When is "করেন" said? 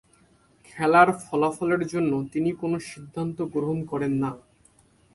3.85-4.13